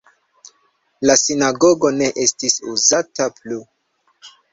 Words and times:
La 1.09 1.15
sinagogo 1.23 1.91
ne 1.97 2.07
estis 2.23 2.57
uzata 2.71 3.29
plu. 3.37 3.59